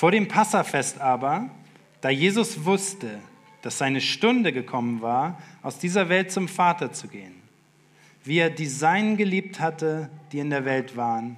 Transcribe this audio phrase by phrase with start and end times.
[0.00, 1.50] Vor dem Passafest aber,
[2.00, 3.18] da Jesus wusste,
[3.60, 7.34] dass seine Stunde gekommen war, aus dieser Welt zum Vater zu gehen,
[8.24, 11.36] wie er die Seinen geliebt hatte, die in der Welt waren,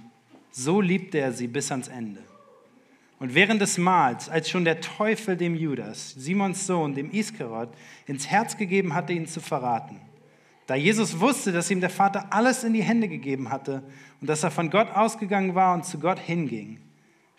[0.53, 2.23] so liebte er sie bis ans Ende.
[3.19, 7.71] Und während des Mahls, als schon der Teufel dem Judas, Simons Sohn, dem Iskarot,
[8.07, 10.01] ins Herz gegeben hatte, ihn zu verraten,
[10.69, 13.83] da Jesus wusste, dass ihm der Vater alles in die Hände gegeben hatte
[14.21, 16.79] und dass er von Gott ausgegangen war und zu Gott hinging,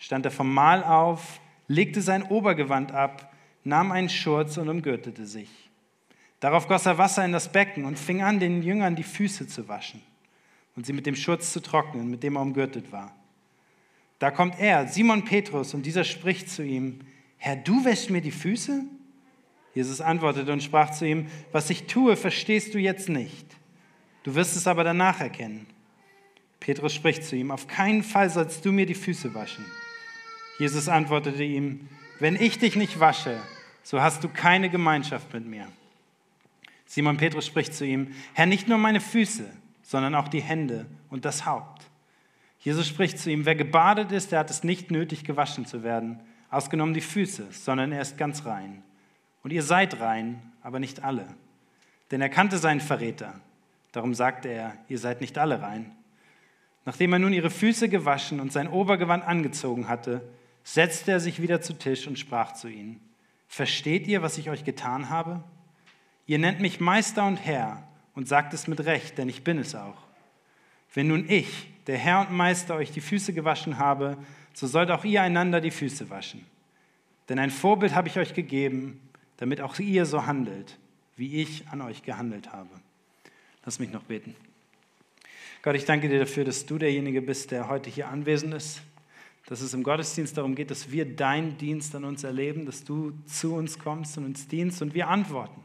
[0.04, 3.32] stand er vom Mahl auf, legte sein Obergewand ab,
[3.64, 5.48] nahm einen Schurz und umgürtete sich.
[6.40, 9.66] Darauf goss er Wasser in das Becken und fing an, den Jüngern die Füße zu
[9.66, 10.02] waschen
[10.76, 13.14] und sie mit dem Schurz zu trocknen, mit dem er umgürtet war.
[14.18, 17.00] Da kommt er, Simon Petrus, und dieser spricht zu ihm,
[17.38, 18.84] Herr, du wäschst mir die Füße?
[19.72, 23.46] Jesus antwortete und sprach zu ihm, was ich tue, verstehst du jetzt nicht.
[24.22, 25.66] Du wirst es aber danach erkennen.
[26.60, 29.64] Petrus spricht zu ihm, auf keinen Fall sollst du mir die Füße waschen.
[30.58, 31.88] Jesus antwortete ihm,
[32.20, 33.40] wenn ich dich nicht wasche,
[33.82, 35.66] so hast du keine Gemeinschaft mit mir.
[36.86, 39.50] Simon Petrus spricht zu ihm, Herr, nicht nur meine Füße,
[39.82, 41.82] sondern auch die Hände und das Haupt.
[42.60, 46.20] Jesus spricht zu ihm, wer gebadet ist, der hat es nicht nötig, gewaschen zu werden,
[46.50, 48.82] ausgenommen die Füße, sondern er ist ganz rein.
[49.42, 51.26] Und ihr seid rein, aber nicht alle.
[52.10, 53.40] Denn er kannte seinen Verräter.
[53.92, 55.92] Darum sagte er, ihr seid nicht alle rein.
[56.86, 60.22] Nachdem er nun ihre Füße gewaschen und sein Obergewand angezogen hatte,
[60.64, 63.00] setzte er sich wieder zu Tisch und sprach zu ihnen,
[63.46, 65.44] Versteht ihr, was ich euch getan habe?
[66.26, 69.76] Ihr nennt mich Meister und Herr und sagt es mit Recht, denn ich bin es
[69.76, 70.02] auch.
[70.92, 74.16] Wenn nun ich, der Herr und Meister, euch die Füße gewaschen habe,
[74.54, 76.44] so sollt auch ihr einander die Füße waschen.
[77.28, 79.00] Denn ein Vorbild habe ich euch gegeben,
[79.36, 80.78] damit auch ihr so handelt,
[81.16, 82.70] wie ich an euch gehandelt habe.
[83.64, 84.34] Lass mich noch beten.
[85.62, 88.82] Gott, ich danke dir dafür, dass du derjenige bist, der heute hier anwesend ist,
[89.46, 93.12] dass es im Gottesdienst darum geht, dass wir deinen Dienst an uns erleben, dass du
[93.26, 95.62] zu uns kommst und uns dienst und wir antworten.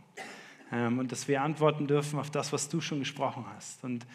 [0.72, 3.84] Ähm, und dass wir antworten dürfen auf das, was du schon gesprochen hast.
[3.84, 4.06] Und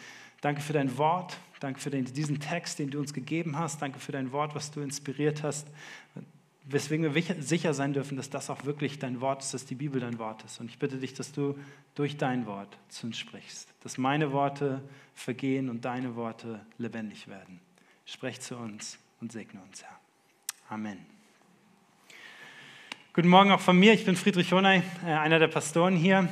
[0.41, 4.11] danke für dein Wort, danke für diesen Text, den du uns gegeben hast, danke für
[4.11, 5.67] dein Wort, was du inspiriert hast,
[6.63, 9.99] weswegen wir sicher sein dürfen, dass das auch wirklich dein Wort ist, dass die Bibel
[9.99, 10.59] dein Wort ist.
[10.59, 11.55] Und ich bitte dich, dass du
[11.95, 14.81] durch dein Wort zu uns sprichst, dass meine Worte
[15.13, 17.59] vergehen und deine Worte lebendig werden.
[18.05, 19.99] Sprech zu uns und segne uns, Herr.
[20.69, 21.05] Amen.
[23.13, 23.93] Guten Morgen auch von mir.
[23.93, 26.27] Ich bin Friedrich Honey, äh, einer der Pastoren hier.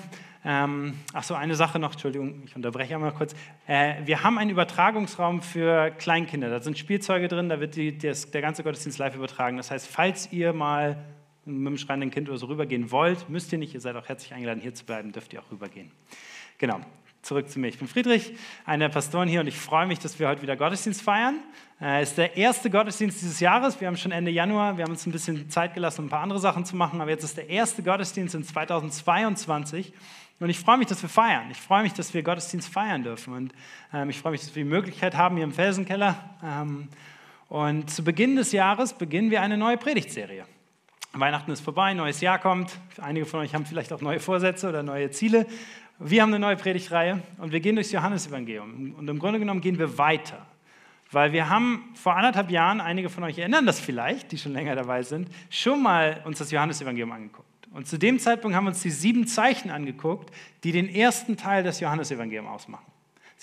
[0.46, 3.34] Ähm, ach so, eine Sache noch, Entschuldigung, ich unterbreche einmal kurz.
[3.66, 6.50] Äh, wir haben einen Übertragungsraum für Kleinkinder.
[6.50, 9.56] Da sind Spielzeuge drin, da wird die, das, der ganze Gottesdienst live übertragen.
[9.56, 10.98] Das heißt, falls ihr mal
[11.46, 14.34] mit dem schreienden Kind oder so rübergehen wollt, müsst ihr nicht, ihr seid auch herzlich
[14.34, 15.92] eingeladen, hier zu bleiben, dürft ihr auch rübergehen.
[16.58, 16.82] Genau,
[17.24, 17.70] zurück zu mir.
[17.70, 18.34] Ich bin Friedrich,
[18.66, 21.40] einer der Pastoren hier und ich freue mich, dass wir heute wieder Gottesdienst feiern.
[21.80, 23.80] Es äh, ist der erste Gottesdienst dieses Jahres.
[23.80, 26.22] Wir haben schon Ende Januar, wir haben uns ein bisschen Zeit gelassen, um ein paar
[26.22, 29.94] andere Sachen zu machen, aber jetzt ist der erste Gottesdienst in 2022
[30.40, 31.50] und ich freue mich, dass wir feiern.
[31.50, 33.54] Ich freue mich, dass wir Gottesdienst feiern dürfen und
[33.94, 36.18] ähm, ich freue mich, dass wir die Möglichkeit haben hier im Felsenkeller.
[36.44, 36.90] Ähm,
[37.48, 40.46] und zu Beginn des Jahres beginnen wir eine neue Predigtserie.
[41.16, 42.80] Weihnachten ist vorbei, neues Jahr kommt.
[43.00, 45.46] Einige von euch haben vielleicht auch neue Vorsätze oder neue Ziele.
[46.00, 48.96] Wir haben eine neue Predigtreihe und wir gehen durchs Johannesevangelium.
[48.98, 50.44] Und im Grunde genommen gehen wir weiter.
[51.12, 54.76] Weil wir haben vor anderthalb Jahren, einige von euch erinnern das vielleicht, die schon länger
[54.76, 57.48] dabei sind, schon mal uns das Johannesevangelium angeguckt.
[57.72, 61.62] Und zu dem Zeitpunkt haben wir uns die sieben Zeichen angeguckt, die den ersten Teil
[61.62, 62.93] des Johannesevangeliums ausmachen.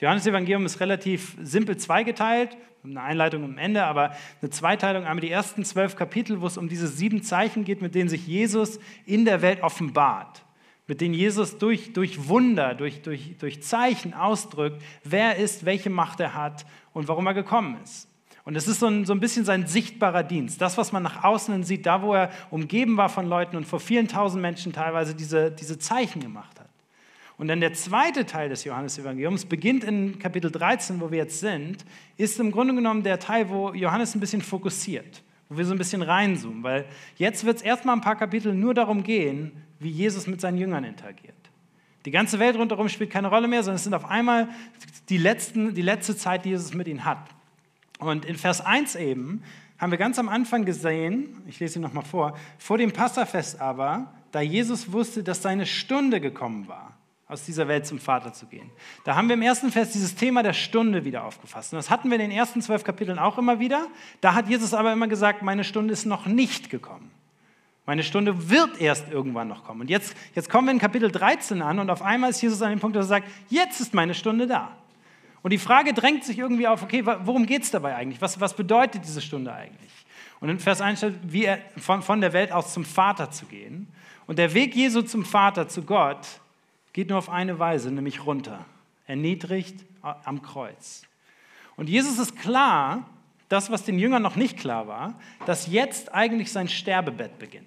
[0.00, 5.05] Das Johannesevangelium ist relativ simpel zweigeteilt, eine Einleitung am Ende, aber eine Zweiteilung.
[5.05, 8.27] Einmal die ersten zwölf Kapitel, wo es um diese sieben Zeichen geht, mit denen sich
[8.27, 10.43] Jesus in der Welt offenbart
[10.87, 16.19] mit denen Jesus durch, durch Wunder, durch, durch, durch Zeichen ausdrückt, wer ist, welche Macht
[16.19, 18.09] er hat und warum er gekommen ist.
[18.43, 20.61] Und es ist so ein, so ein bisschen sein sichtbarer Dienst.
[20.61, 23.78] Das, was man nach außen sieht, da, wo er umgeben war von Leuten und vor
[23.78, 26.69] vielen tausend Menschen teilweise diese, diese Zeichen gemacht hat.
[27.40, 31.86] Und dann der zweite Teil des Johannesevangeliums beginnt in Kapitel 13, wo wir jetzt sind,
[32.18, 35.78] ist im Grunde genommen der Teil, wo Johannes ein bisschen fokussiert, wo wir so ein
[35.78, 36.84] bisschen reinzoomen, weil
[37.16, 40.84] jetzt wird es erstmal ein paar Kapitel nur darum gehen, wie Jesus mit seinen Jüngern
[40.84, 41.34] interagiert.
[42.04, 44.50] Die ganze Welt rundherum spielt keine Rolle mehr, sondern es sind auf einmal
[45.08, 47.26] die, letzten, die letzte Zeit, die Jesus mit ihnen hat.
[48.00, 49.43] Und in Vers 1 eben
[49.78, 54.12] haben wir ganz am Anfang gesehen, ich lese ihn nochmal vor, vor dem Passafest aber,
[54.31, 57.00] da Jesus wusste, dass seine Stunde gekommen war,
[57.31, 58.71] aus dieser Welt zum Vater zu gehen.
[59.05, 61.73] Da haben wir im ersten Vers dieses Thema der Stunde wieder aufgefasst.
[61.73, 63.87] Und das hatten wir in den ersten zwölf Kapiteln auch immer wieder.
[64.21, 67.11] Da hat Jesus aber immer gesagt, meine Stunde ist noch nicht gekommen.
[67.87, 69.81] Meine Stunde wird erst irgendwann noch kommen.
[69.81, 72.71] Und jetzt, jetzt kommen wir in Kapitel 13 an und auf einmal ist Jesus an
[72.71, 74.77] dem Punkt, dass er sagt, jetzt ist meine Stunde da.
[75.43, 78.21] Und die Frage drängt sich irgendwie auf, okay, worum geht es dabei eigentlich?
[78.21, 79.91] Was, was bedeutet diese Stunde eigentlich?
[80.41, 83.47] Und in Vers 1 steht, wie er von, von der Welt aus zum Vater zu
[83.47, 83.88] gehen.
[84.27, 86.27] Und der Weg Jesu zum Vater, zu Gott,
[86.92, 88.64] geht nur auf eine Weise, nämlich runter.
[89.06, 91.02] Erniedrigt am Kreuz.
[91.76, 93.08] Und Jesus ist klar,
[93.48, 95.14] das, was den Jüngern noch nicht klar war,
[95.46, 97.66] dass jetzt eigentlich sein Sterbebett beginnt.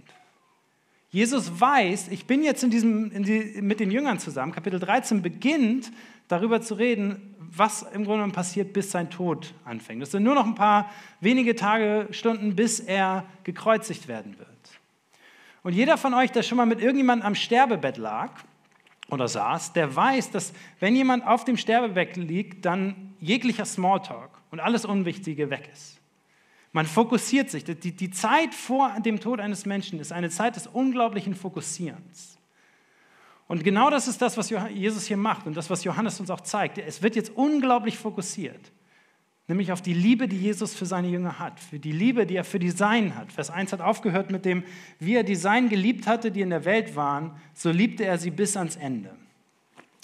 [1.10, 5.22] Jesus weiß, ich bin jetzt in diesem, in die, mit den Jüngern zusammen, Kapitel 13
[5.22, 5.92] beginnt
[6.28, 10.02] darüber zu reden, was im Grunde passiert, bis sein Tod anfängt.
[10.02, 14.50] Das sind nur noch ein paar wenige Tage, Stunden, bis er gekreuzigt werden wird.
[15.62, 18.32] Und jeder von euch, der schon mal mit irgendjemandem am Sterbebett lag
[19.14, 24.60] oder saß, der weiß, dass wenn jemand auf dem Sterbebett liegt, dann jeglicher Smalltalk und
[24.60, 26.00] alles Unwichtige weg ist.
[26.74, 27.64] Man fokussiert sich.
[27.64, 32.38] Die, die Zeit vor dem Tod eines Menschen ist eine Zeit des unglaublichen Fokussierens.
[33.48, 36.42] Und genau das ist das, was Jesus hier macht und das, was Johannes uns auch
[36.42, 36.80] zeigt.
[36.80, 38.72] Es wird jetzt unglaublich fokussiert,
[39.48, 42.44] nämlich auf die Liebe, die Jesus für seine Jünger hat, für die Liebe, die er
[42.44, 43.32] für die Seinen hat.
[43.32, 44.64] Vers 1 hat aufgehört mit dem,
[45.00, 48.32] wie er die Seinen geliebt hatte, die in der Welt waren, so liebte er sie
[48.32, 49.16] bis ans Ende.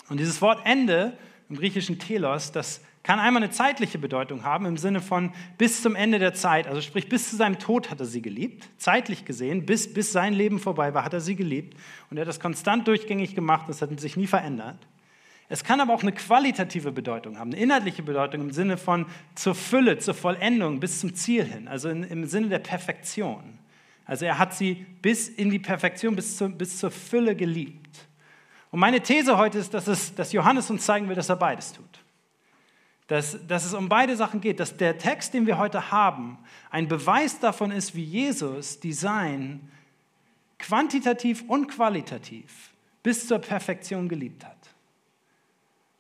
[0.10, 1.18] Und dieses Wort Ende
[1.50, 5.96] im griechischen Telos, das kann einmal eine zeitliche Bedeutung haben im Sinne von bis zum
[5.96, 9.66] Ende der Zeit, also sprich bis zu seinem Tod hat er sie geliebt, zeitlich gesehen,
[9.66, 11.78] bis, bis sein Leben vorbei war, hat er sie geliebt
[12.10, 14.86] und er hat das konstant durchgängig gemacht, das hat sich nie verändert.
[15.50, 19.56] Es kann aber auch eine qualitative Bedeutung haben, eine inhaltliche Bedeutung im Sinne von zur
[19.56, 23.58] Fülle, zur Vollendung, bis zum Ziel hin, also in, im Sinne der Perfektion.
[24.06, 28.08] Also er hat sie bis in die Perfektion, bis, zu, bis zur Fülle geliebt.
[28.72, 31.74] Und meine These heute ist, dass, es, dass Johannes uns zeigen will, dass er beides
[31.74, 32.00] tut
[33.10, 36.38] dass, dass es um beide Sachen geht, dass der Text, den wir heute haben,
[36.70, 39.68] ein Beweis davon ist, wie Jesus Design
[40.60, 42.70] quantitativ und qualitativ
[43.02, 44.59] bis zur Perfektion geliebt hat.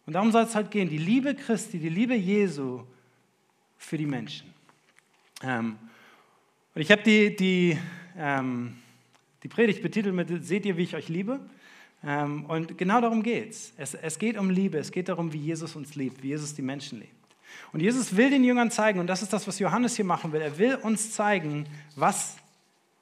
[0.09, 2.81] Und darum soll es halt gehen, die Liebe Christi, die Liebe Jesu
[3.77, 4.51] für die Menschen.
[5.43, 5.77] Ähm,
[6.73, 7.77] und ich habe die, die,
[8.17, 8.77] ähm,
[9.43, 11.39] die Predigt betitelt mit, seht ihr, wie ich euch liebe?
[12.03, 13.71] Ähm, und genau darum geht es.
[13.77, 17.01] Es geht um Liebe, es geht darum, wie Jesus uns liebt, wie Jesus die Menschen
[17.01, 17.13] liebt.
[17.71, 20.41] Und Jesus will den Jüngern zeigen, und das ist das, was Johannes hier machen will,
[20.41, 22.35] er will uns zeigen, was,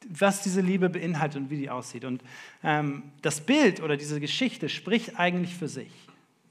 [0.10, 2.04] was diese Liebe beinhaltet und wie die aussieht.
[2.04, 2.22] Und
[2.66, 6.07] ähm, das Bild oder diese Geschichte spricht eigentlich für sich.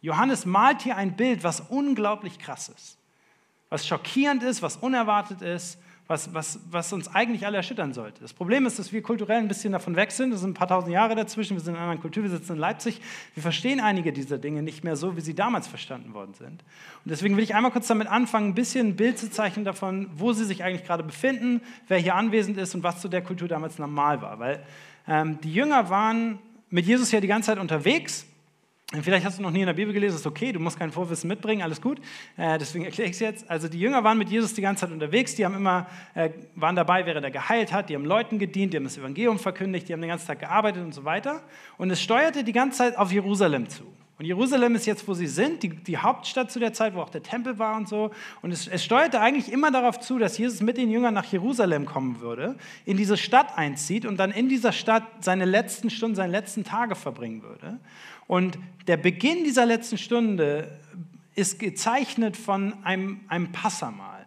[0.07, 2.99] Johannes malt hier ein Bild, was unglaublich krass ist,
[3.69, 8.21] was schockierend ist, was unerwartet ist was, was, was uns eigentlich alle erschüttern sollte.
[8.21, 10.33] Das Problem ist, dass wir kulturell ein bisschen davon weg sind.
[10.33, 11.57] Es sind ein paar tausend Jahre dazwischen.
[11.57, 13.01] Wir sind in einer anderen Kultur, wir sitzen in Leipzig.
[13.35, 16.63] Wir verstehen einige dieser Dinge nicht mehr so, wie sie damals verstanden worden sind.
[17.05, 20.09] Und deswegen will ich einmal kurz damit anfangen, ein bisschen ein Bild zu zeichnen davon,
[20.15, 23.49] wo sie sich eigentlich gerade befinden, wer hier anwesend ist und was zu der Kultur
[23.49, 24.39] damals normal war.
[24.39, 24.63] Weil
[25.09, 26.39] ähm, die Jünger waren
[26.71, 28.27] mit Jesus ja die ganze Zeit unterwegs
[28.93, 31.27] Vielleicht hast du noch nie in der Bibel gelesen, ist okay, du musst kein Vorwissen
[31.27, 31.99] mitbringen, alles gut.
[32.37, 33.51] Äh, deswegen erkläre ich es jetzt.
[33.51, 36.77] Also die Jünger waren mit Jesus die ganze Zeit unterwegs, die haben immer, äh, waren
[36.77, 39.93] dabei, während er geheilt hat, die haben Leuten gedient, die haben das Evangelium verkündigt, die
[39.93, 41.43] haben den ganzen Tag gearbeitet und so weiter.
[41.79, 43.83] Und es steuerte die ganze Zeit auf Jerusalem zu.
[44.19, 47.11] Und Jerusalem ist jetzt, wo sie sind, die, die Hauptstadt zu der Zeit, wo auch
[47.11, 48.13] der Tempel war und so.
[48.41, 51.85] Und es, es steuerte eigentlich immer darauf zu, dass Jesus mit den Jüngern nach Jerusalem
[51.85, 52.57] kommen würde,
[52.87, 56.95] in diese Stadt einzieht und dann in dieser Stadt seine letzten Stunden, seine letzten Tage
[56.95, 57.79] verbringen würde.
[58.27, 60.79] Und der Beginn dieser letzten Stunde
[61.35, 64.27] ist gezeichnet von einem, einem Passamal.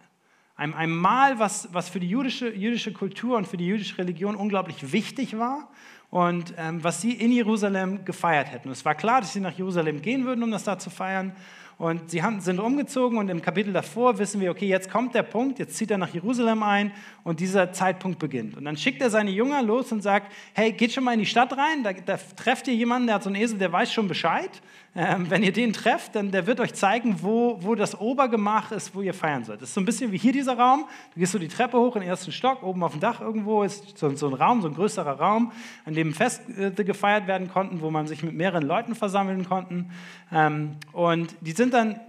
[0.56, 4.36] Einem, einem Mahl, was, was für die jüdische, jüdische Kultur und für die jüdische Religion
[4.36, 5.70] unglaublich wichtig war
[6.10, 8.70] und ähm, was sie in Jerusalem gefeiert hätten.
[8.70, 11.36] Es war klar, dass sie nach Jerusalem gehen würden, um das da zu feiern.
[11.80, 15.24] Und sie haben, sind umgezogen und im Kapitel davor wissen wir, okay, jetzt kommt der
[15.24, 16.92] Punkt, jetzt zieht er nach Jerusalem ein
[17.24, 18.58] und dieser Zeitpunkt beginnt.
[18.58, 21.26] Und dann schickt er seine Jünger los und sagt, hey, geht schon mal in die
[21.26, 24.10] Stadt rein, da, da trefft ihr jemanden, der hat so einen Esel, der weiß schon
[24.10, 24.50] Bescheid.
[24.96, 28.96] Ähm, wenn ihr den trefft, dann der wird euch zeigen, wo, wo das Obergemach ist,
[28.96, 29.62] wo ihr feiern sollt.
[29.62, 30.86] Das ist so ein bisschen wie hier dieser Raum.
[31.14, 33.62] Du gehst so die Treppe hoch in den ersten Stock, oben auf dem Dach irgendwo
[33.64, 35.52] ist so, so ein Raum, so ein größerer Raum,
[35.86, 39.86] an dem Feste gefeiert werden konnten, wo man sich mit mehreren Leuten versammeln konnte.
[40.32, 42.00] Ähm, und die sind dann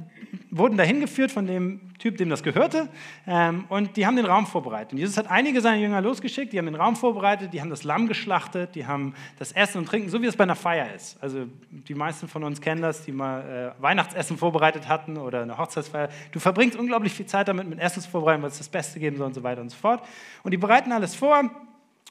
[0.51, 2.89] wurden dahin geführt von dem Typ, dem das gehörte,
[3.27, 4.93] ähm, und die haben den Raum vorbereitet.
[4.93, 7.85] Und Jesus hat einige seiner Jünger losgeschickt, die haben den Raum vorbereitet, die haben das
[7.85, 11.23] Lamm geschlachtet, die haben das Essen und Trinken, so wie es bei einer Feier ist.
[11.23, 15.57] Also die meisten von uns kennen das, die mal äh, Weihnachtsessen vorbereitet hatten oder eine
[15.57, 16.09] Hochzeitsfeier.
[16.33, 19.17] Du verbringst unglaublich viel Zeit damit, mit Essen zu vorbereiten, weil es das Beste geben
[19.17, 20.03] soll und so weiter und so fort.
[20.43, 21.39] Und die bereiten alles vor.
[21.41, 21.53] Und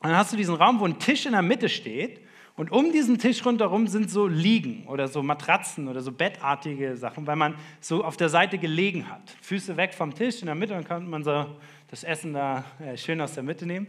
[0.01, 2.22] dann hast du diesen Raum, wo ein Tisch in der Mitte steht
[2.60, 7.25] und um diesen Tisch rundherum sind so Liegen oder so Matratzen oder so bettartige Sachen,
[7.25, 9.34] weil man so auf der Seite gelegen hat.
[9.39, 11.46] Füße weg vom Tisch in der Mitte, dann kann man so
[11.89, 13.88] das Essen da äh, schön aus der Mitte nehmen.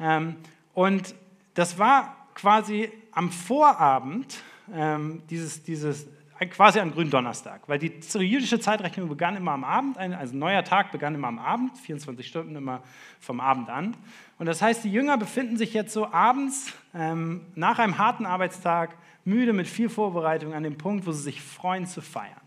[0.00, 0.36] Ähm,
[0.72, 1.14] und
[1.52, 4.38] das war quasi am Vorabend
[4.74, 6.06] ähm, dieses, dieses
[6.50, 10.92] quasi an Gründonnerstag, weil die jüdische Zeitrechnung begann immer am Abend, also ein neuer Tag
[10.92, 12.82] begann immer am Abend, 24 Stunden immer
[13.20, 13.96] vom Abend an.
[14.38, 18.96] Und das heißt, die Jünger befinden sich jetzt so abends ähm, nach einem harten Arbeitstag,
[19.24, 22.40] müde mit viel Vorbereitung, an dem Punkt, wo sie sich freuen zu feiern.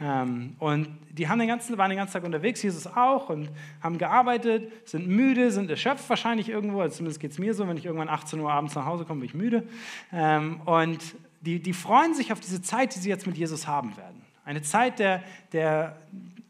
[0.00, 3.50] Ähm, und die haben den ganzen, waren den ganzen Tag unterwegs, Jesus auch, und
[3.80, 7.76] haben gearbeitet, sind müde, sind erschöpft wahrscheinlich irgendwo, also zumindest geht es mir so, wenn
[7.76, 9.66] ich irgendwann 18 Uhr abends nach Hause komme, bin ich müde.
[10.12, 11.00] Ähm, und
[11.40, 14.22] die, die freuen sich auf diese Zeit, die sie jetzt mit Jesus haben werden.
[14.44, 15.96] Eine Zeit der, der,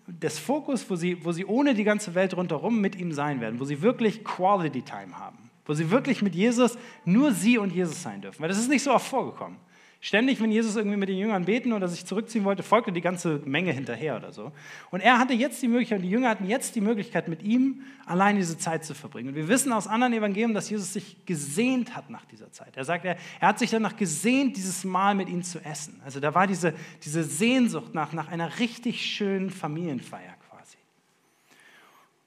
[0.06, 3.60] des Fokus, wo sie, wo sie ohne die ganze Welt rundherum mit ihm sein werden,
[3.60, 8.02] wo sie wirklich Quality Time haben, wo sie wirklich mit Jesus nur sie und Jesus
[8.02, 8.40] sein dürfen.
[8.40, 9.58] Weil das ist nicht so oft vorgekommen.
[10.00, 13.40] Ständig, wenn Jesus irgendwie mit den Jüngern beten oder sich zurückziehen wollte, folgte die ganze
[13.44, 14.52] Menge hinterher oder so.
[14.92, 18.36] Und er hatte jetzt die Möglichkeit, die Jünger hatten jetzt die Möglichkeit, mit ihm allein
[18.36, 19.30] diese Zeit zu verbringen.
[19.30, 22.76] Und wir wissen aus anderen Evangelien, dass Jesus sich gesehnt hat nach dieser Zeit.
[22.76, 26.00] Er sagt, er, er hat sich danach gesehnt, dieses Mal mit ihnen zu essen.
[26.04, 30.76] Also da war diese, diese Sehnsucht nach, nach einer richtig schönen Familienfeier quasi.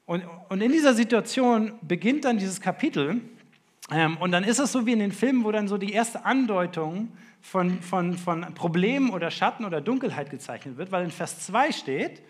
[0.06, 3.22] Und, und in dieser Situation beginnt dann dieses Kapitel.
[3.90, 6.26] Ähm, und dann ist es so wie in den Filmen, wo dann so die erste
[6.26, 11.72] Andeutung von, von, von Problemen oder Schatten oder Dunkelheit gezeichnet wird, weil in Vers 2
[11.72, 12.22] steht,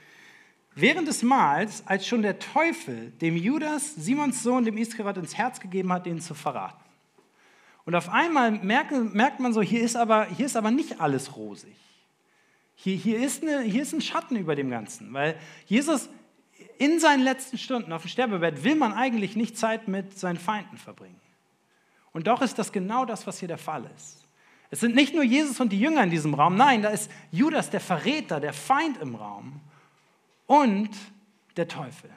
[0.74, 5.60] während des Mahls, als schon der Teufel dem Judas, Simons Sohn, dem Iskariot ins Herz
[5.60, 6.84] gegeben hat, den zu verraten.
[7.86, 11.36] Und auf einmal merkt, merkt man so, hier ist, aber, hier ist aber nicht alles
[11.36, 11.76] rosig.
[12.76, 16.10] Hier, hier, ist eine, hier ist ein Schatten über dem Ganzen, weil Jesus
[16.78, 20.78] in seinen letzten Stunden auf dem Sterbebett will man eigentlich nicht Zeit mit seinen Feinden
[20.78, 21.20] verbringen.
[22.12, 24.21] Und doch ist das genau das, was hier der Fall ist.
[24.72, 27.70] Es sind nicht nur Jesus und die Jünger in diesem Raum, nein, da ist Judas,
[27.70, 29.60] der Verräter, der Feind im Raum
[30.48, 30.90] und
[31.58, 32.10] der Teufel.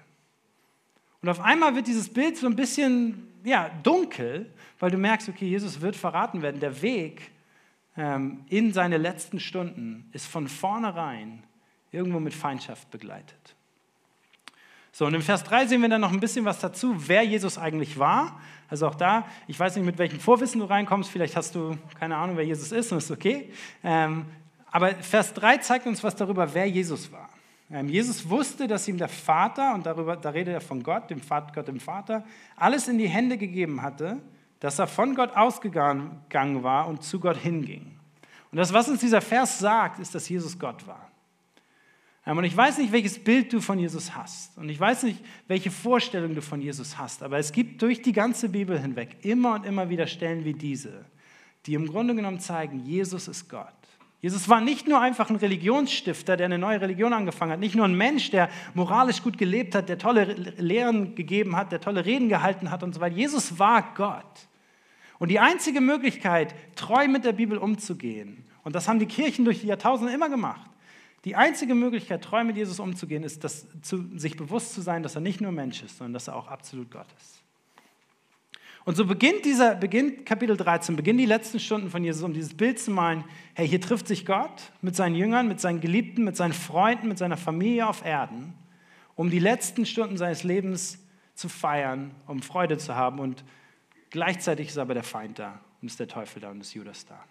[1.21, 5.47] Und auf einmal wird dieses Bild so ein bisschen ja, dunkel, weil du merkst, okay,
[5.47, 6.61] Jesus wird verraten werden.
[6.61, 7.33] Der Weg
[7.97, 11.43] ähm, in seine letzten Stunden ist von vornherein
[11.91, 13.57] irgendwo mit Feindschaft begleitet.
[14.93, 17.59] So, und im Vers 3 sehen wir dann noch ein bisschen was dazu, wer Jesus
[17.59, 18.41] eigentlich war.
[18.69, 22.17] Also auch da, ich weiß nicht, mit welchem Vorwissen du reinkommst, vielleicht hast du keine
[22.17, 23.51] Ahnung, wer Jesus ist und ist okay.
[23.83, 24.27] Ähm,
[24.71, 27.29] aber Vers 3 zeigt uns was darüber, wer Jesus war.
[27.71, 31.21] Ähm, Jesus wusste, dass ihm der Vater, und darüber, da redet er von Gott, dem
[31.21, 32.25] Vater, Gott dem Vater,
[32.57, 34.19] alles in die Hände gegeben hatte,
[34.61, 37.95] dass er von Gott ausgegangen war und zu Gott hinging.
[38.51, 41.11] Und das, was uns dieser Vers sagt, ist, dass Jesus Gott war.
[42.27, 44.57] Ähm, und ich weiß nicht, welches Bild du von Jesus hast.
[44.59, 47.23] Und ich weiß nicht, welche Vorstellung du von Jesus hast.
[47.23, 51.05] Aber es gibt durch die ganze Bibel hinweg immer und immer wieder Stellen wie diese,
[51.67, 53.69] die im Grunde genommen zeigen, Jesus ist Gott.
[54.25, 57.85] Jesus war nicht nur einfach ein Religionsstifter, der eine neue Religion angefangen hat, nicht nur
[57.85, 60.25] ein Mensch, der moralisch gut gelebt hat, der tolle
[60.57, 63.15] Lehren gegeben hat, der tolle Reden gehalten hat und so weiter.
[63.15, 64.49] Jesus war Gott.
[65.19, 69.61] Und die einzige Möglichkeit, treu mit der Bibel umzugehen, und das haben die Kirchen durch
[69.61, 70.71] die Jahrtausende immer gemacht,
[71.25, 75.15] die einzige Möglichkeit, treu mit Jesus umzugehen, ist, das, zu, sich bewusst zu sein, dass
[75.15, 77.41] er nicht nur Mensch ist, sondern dass er auch absolut Gott ist.
[78.85, 82.55] Und so beginnt, dieser, beginnt Kapitel 13, beginnen die letzten Stunden von Jesus, um dieses
[82.55, 86.37] Bild zu malen, hey, hier trifft sich Gott mit seinen Jüngern, mit seinen Geliebten, mit
[86.37, 88.53] seinen Freunden, mit seiner Familie auf Erden,
[89.17, 90.99] um die letzten Stunden seines Lebens
[91.35, 93.21] zu feiern, um Freude zu haben.
[93.21, 93.43] Und
[94.11, 97.25] gleichzeitig ist aber der Feind da und ist der Teufel da und ist Judas da.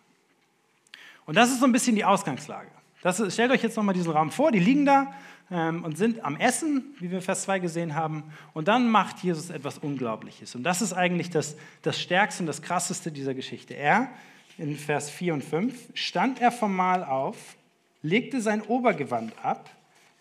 [1.26, 2.72] Und das ist so ein bisschen die Ausgangslage.
[3.03, 5.13] Das, stellt euch jetzt nochmal diesen Raum vor, die liegen da
[5.51, 8.24] ähm, und sind am Essen, wie wir Vers 2 gesehen haben.
[8.53, 10.55] Und dann macht Jesus etwas Unglaubliches.
[10.55, 13.74] Und das ist eigentlich das, das Stärkste und das Krasseste dieser Geschichte.
[13.74, 14.10] Er,
[14.57, 17.57] in Vers 4 und 5, stand er vom Mahl auf,
[18.03, 19.69] legte sein Obergewand ab,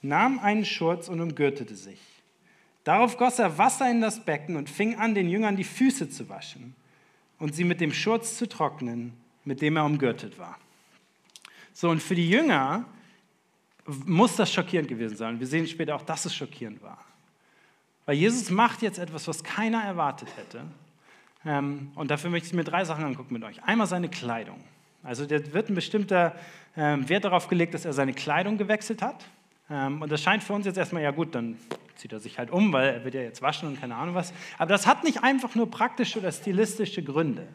[0.01, 2.01] nahm einen Schurz und umgürtete sich.
[2.83, 6.29] Darauf goss er Wasser in das Becken und fing an, den Jüngern die Füße zu
[6.29, 6.75] waschen
[7.39, 9.13] und sie mit dem Schurz zu trocknen,
[9.45, 10.59] mit dem er umgürtet war.
[11.73, 12.85] So, und für die Jünger
[13.87, 15.41] muss das schockierend gewesen sein.
[15.41, 16.99] Wir sehen später auch, dass es schockierend war.
[18.07, 20.65] Weil Jesus macht jetzt etwas, was keiner erwartet hätte.
[21.45, 23.63] Ähm, und dafür möchte ich mir drei Sachen angucken mit euch.
[23.65, 24.63] Einmal seine Kleidung.
[25.03, 26.35] Also da wird ein bestimmter
[26.77, 29.25] ähm, Wert darauf gelegt, dass er seine Kleidung gewechselt hat.
[29.69, 31.57] Ähm, und das scheint für uns jetzt erstmal, ja gut, dann
[31.97, 34.33] zieht er sich halt um, weil er wird ja jetzt waschen und keine Ahnung was.
[34.59, 37.49] Aber das hat nicht einfach nur praktische oder stilistische Gründe.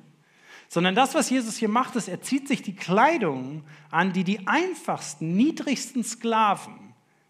[0.69, 4.47] Sondern das, was Jesus hier macht, ist, er zieht sich die Kleidung an, die die
[4.47, 6.87] einfachsten, niedrigsten Sklaven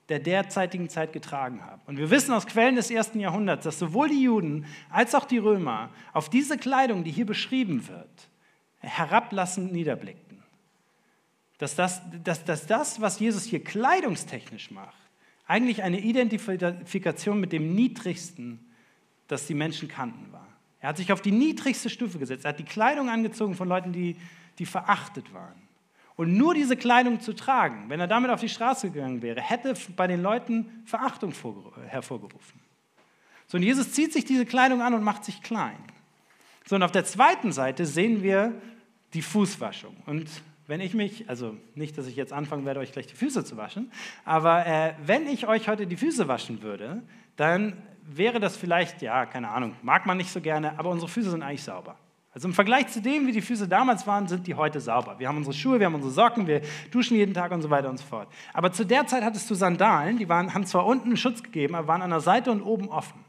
[0.10, 1.82] der derzeitigen Zeit getragen haben.
[1.86, 5.38] Und wir wissen aus Quellen des ersten Jahrhunderts, dass sowohl die Juden als auch die
[5.38, 8.30] Römer auf diese Kleidung, die hier beschrieben wird,
[8.80, 10.42] herablassend niederblickten.
[11.58, 14.96] Dass das, dass, dass das, was Jesus hier kleidungstechnisch macht,
[15.46, 18.60] eigentlich eine Identifikation mit dem Niedrigsten,
[19.28, 20.48] das die Menschen kannten war.
[20.88, 22.46] Er hat sich auf die niedrigste Stufe gesetzt.
[22.46, 24.16] Er hat die Kleidung angezogen von Leuten, die,
[24.58, 25.62] die verachtet waren.
[26.16, 29.74] Und nur diese Kleidung zu tragen, wenn er damit auf die Straße gegangen wäre, hätte
[29.98, 31.34] bei den Leuten Verachtung
[31.90, 32.62] hervorgerufen.
[33.48, 35.76] So, und Jesus zieht sich diese Kleidung an und macht sich klein.
[36.66, 38.54] So, und auf der zweiten Seite sehen wir
[39.14, 39.94] die Fußwaschung.
[40.06, 40.30] Und
[40.68, 43.58] wenn ich mich, also nicht, dass ich jetzt anfangen werde, euch gleich die Füße zu
[43.58, 43.92] waschen,
[44.24, 47.04] aber äh, wenn ich euch heute die Füße waschen würde,
[47.36, 47.74] dann
[48.08, 51.44] wäre das vielleicht, ja, keine Ahnung, mag man nicht so gerne, aber unsere Füße sind
[51.44, 51.96] eigentlich sauber.
[52.34, 55.16] Also im Vergleich zu dem, wie die Füße damals waren, sind die heute sauber.
[55.18, 56.62] Wir haben unsere Schuhe, wir haben unsere Socken, wir
[56.92, 58.28] duschen jeden Tag und so weiter und so fort.
[58.54, 61.88] Aber zu der Zeit hattest du Sandalen, die waren, haben zwar unten Schutz gegeben, aber
[61.88, 63.26] waren an der Seite und oben offen.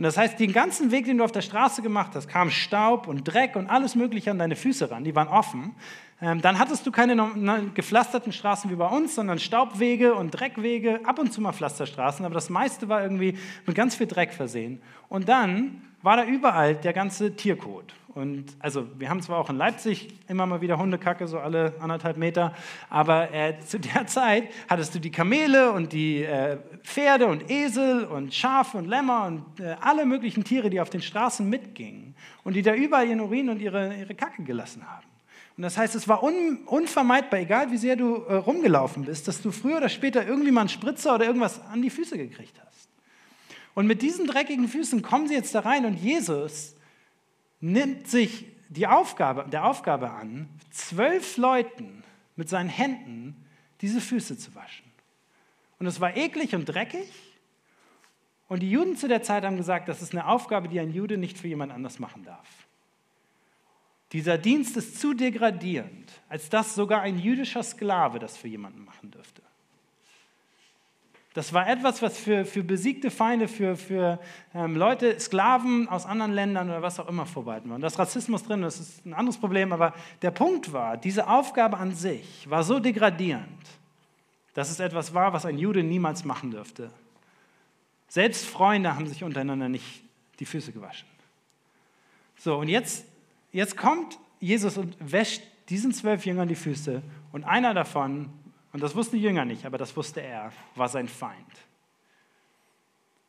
[0.00, 3.06] Und das heißt, den ganzen Weg, den du auf der Straße gemacht hast, kam Staub
[3.06, 5.04] und Dreck und alles Mögliche an deine Füße ran.
[5.04, 5.74] Die waren offen.
[6.22, 7.30] Ähm, dann hattest du keine
[7.74, 12.32] gepflasterten Straßen wie bei uns, sondern Staubwege und Dreckwege, ab und zu mal Pflasterstraßen, aber
[12.32, 14.80] das meiste war irgendwie mit ganz viel Dreck versehen.
[15.10, 17.92] Und dann war da überall der ganze Tierkot.
[18.14, 22.16] Und also wir haben zwar auch in Leipzig immer mal wieder Hundekacke, so alle anderthalb
[22.16, 22.54] Meter,
[22.88, 28.04] aber äh, zu der Zeit hattest du die Kamele und die äh, Pferde und Esel
[28.04, 32.54] und Schafe und Lämmer und äh, alle möglichen Tiere, die auf den Straßen mitgingen und
[32.54, 35.06] die da überall ihren Urin und ihre, ihre Kacke gelassen haben.
[35.56, 39.40] Und das heißt, es war un, unvermeidbar, egal wie sehr du äh, rumgelaufen bist, dass
[39.40, 42.88] du früher oder später irgendwie mal einen Spritzer oder irgendwas an die Füße gekriegt hast.
[43.74, 46.74] Und mit diesen dreckigen Füßen kommen sie jetzt da rein und Jesus
[47.60, 52.02] nimmt sich die Aufgabe, der Aufgabe an, zwölf Leuten
[52.36, 53.36] mit seinen Händen
[53.80, 54.90] diese Füße zu waschen.
[55.78, 57.08] Und es war eklig und dreckig.
[58.48, 61.16] Und die Juden zu der Zeit haben gesagt, das ist eine Aufgabe, die ein Jude
[61.16, 62.48] nicht für jemand anders machen darf.
[64.12, 69.10] Dieser Dienst ist zu degradierend, als dass sogar ein jüdischer Sklave das für jemanden machen
[69.10, 69.42] dürfte.
[71.40, 74.18] Das war etwas, was für, für besiegte Feinde, für, für
[74.54, 77.76] ähm, Leute, Sklaven aus anderen Ländern oder was auch immer vorbehalten war.
[77.76, 81.78] Und das Rassismus drin, das ist ein anderes Problem, aber der Punkt war, diese Aufgabe
[81.78, 83.48] an sich war so degradierend,
[84.52, 86.90] dass es etwas war, was ein Jude niemals machen dürfte.
[88.08, 90.02] Selbst Freunde haben sich untereinander nicht
[90.40, 91.08] die Füße gewaschen.
[92.36, 93.06] So, und jetzt,
[93.50, 97.00] jetzt kommt Jesus und wäscht diesen zwölf Jüngern die Füße
[97.32, 98.28] und einer davon
[98.72, 101.66] und das wussten die Jünger nicht, aber das wusste er, war sein Feind.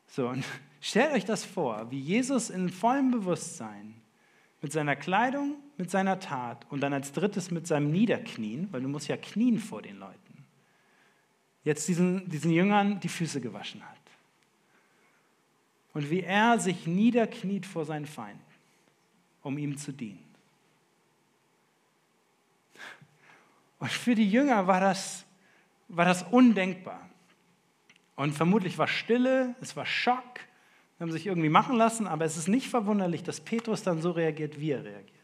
[0.08, 0.46] So, und
[0.82, 3.96] stellt euch das vor, wie Jesus in vollem Bewusstsein
[4.62, 8.88] mit seiner Kleidung, mit seiner Tat und dann als drittes mit seinem Niederknien, weil du
[8.88, 10.46] musst ja knien vor den Leuten,
[11.64, 13.98] jetzt diesen, diesen Jüngern die Füße gewaschen hat.
[15.94, 18.40] Und wie er sich niederkniet vor seinen Feinden,
[19.42, 20.24] um ihm zu dienen.
[23.80, 25.26] Und für die Jünger war das
[25.92, 27.10] war das undenkbar.
[28.16, 30.40] Und vermutlich war Stille, es war Schock,
[31.00, 34.60] haben sich irgendwie machen lassen, aber es ist nicht verwunderlich, dass Petrus dann so reagiert,
[34.60, 35.18] wie er reagiert.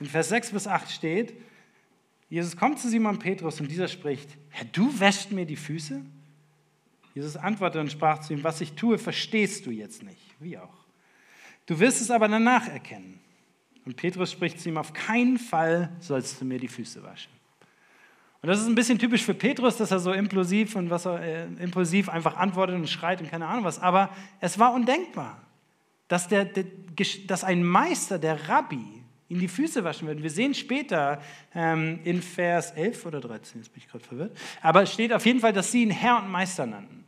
[0.00, 1.34] In Vers 6 bis 8 steht,
[2.28, 6.02] Jesus kommt zu Simon Petrus und dieser spricht, Herr, du wäschst mir die Füße?
[7.14, 10.86] Jesus antwortete und sprach zu ihm, was ich tue, verstehst du jetzt nicht, wie auch.
[11.66, 13.20] Du wirst es aber danach erkennen.
[13.84, 17.32] Und Petrus spricht zu ihm, auf keinen Fall sollst du mir die Füße waschen.
[18.40, 21.20] Und das ist ein bisschen typisch für Petrus, dass er so impulsiv und was er,
[21.20, 23.80] äh, impulsiv einfach antwortet und schreit und keine Ahnung was.
[23.80, 25.42] Aber es war undenkbar,
[26.06, 26.64] dass, der, der,
[27.26, 28.98] dass ein Meister, der Rabbi,
[29.28, 30.22] ihm die Füße waschen würde.
[30.22, 31.20] Wir sehen später
[31.54, 35.26] ähm, in Vers 11 oder 13, jetzt bin ich gerade verwirrt, aber es steht auf
[35.26, 37.04] jeden Fall, dass sie ihn Herr und Meister nannten.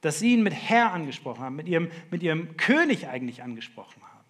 [0.00, 4.24] Dass sie ihn mit Herr angesprochen haben, mit ihrem, mit ihrem König eigentlich angesprochen haben.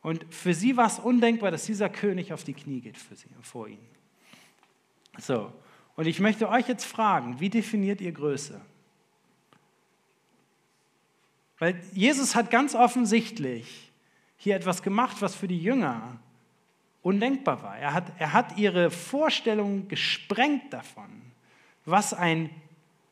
[0.00, 3.28] Und für sie war es undenkbar, dass dieser König auf die Knie geht für sie,
[3.42, 3.97] vor ihnen.
[5.18, 5.52] So,
[5.96, 8.60] und ich möchte euch jetzt fragen, wie definiert ihr Größe?
[11.58, 13.90] Weil Jesus hat ganz offensichtlich
[14.36, 16.20] hier etwas gemacht, was für die Jünger
[17.02, 17.76] undenkbar war.
[17.76, 21.10] Er hat, er hat ihre Vorstellung gesprengt davon,
[21.84, 22.50] was ein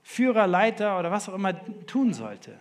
[0.04, 1.54] Führer, Leiter oder was auch immer
[1.86, 2.56] tun sollte.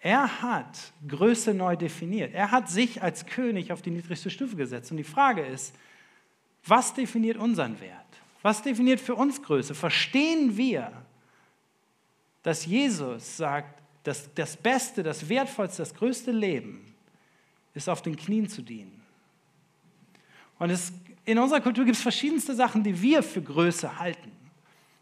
[0.00, 2.34] Er hat Größe neu definiert.
[2.34, 4.90] Er hat sich als König auf die niedrigste Stufe gesetzt.
[4.90, 5.74] Und die Frage ist,
[6.64, 8.07] was definiert unseren Wert?
[8.42, 9.74] Was definiert für uns Größe?
[9.74, 10.92] Verstehen wir,
[12.42, 16.94] dass Jesus sagt, dass das Beste, das Wertvollste, das größte Leben
[17.74, 19.02] ist auf den Knien zu dienen.
[20.58, 20.92] Und es,
[21.24, 24.32] in unserer Kultur gibt es verschiedenste Sachen, die wir für Größe halten.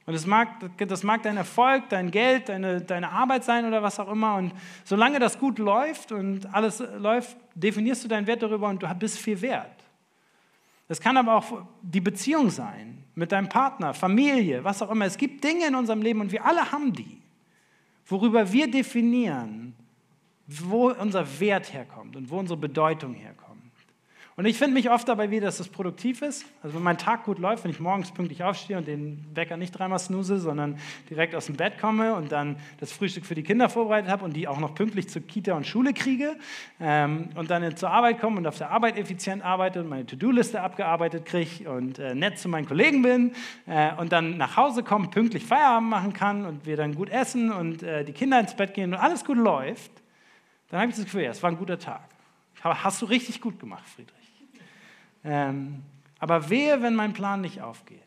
[0.06, 3.98] Und das mag, das mag dein Erfolg, dein Geld, deine, deine Arbeit sein oder was
[3.98, 4.36] auch immer.
[4.36, 4.52] Und
[4.84, 9.18] solange das gut läuft und alles läuft, definierst du deinen Wert darüber und du bist
[9.18, 9.84] viel wert.
[10.88, 15.06] Das kann aber auch die Beziehung sein mit deinem Partner, Familie, was auch immer.
[15.06, 17.20] Es gibt Dinge in unserem Leben und wir alle haben die,
[18.04, 19.74] worüber wir definieren,
[20.46, 23.45] wo unser Wert herkommt und wo unsere Bedeutung herkommt.
[24.38, 26.44] Und ich finde mich oft dabei wieder, dass das produktiv ist.
[26.62, 29.70] Also wenn mein Tag gut läuft, wenn ich morgens pünktlich aufstehe und den Wecker nicht
[29.72, 33.70] dreimal snooze, sondern direkt aus dem Bett komme und dann das Frühstück für die Kinder
[33.70, 36.36] vorbereitet habe und die auch noch pünktlich zur Kita und Schule kriege
[36.80, 40.60] ähm, und dann zur Arbeit komme und auf der Arbeit effizient arbeite und meine To-Do-Liste
[40.60, 43.32] abgearbeitet kriege und äh, nett zu meinen Kollegen bin
[43.66, 47.50] äh, und dann nach Hause komme, pünktlich Feierabend machen kann und wir dann gut essen
[47.50, 49.92] und äh, die Kinder ins Bett gehen und alles gut läuft,
[50.68, 52.02] dann habe ich das Gefühl, ja, es war ein guter Tag.
[52.62, 54.15] Hast du richtig gut gemacht, Friedrich.
[55.26, 55.82] Ähm,
[56.20, 58.00] aber wehe, wenn mein Plan nicht aufgeht.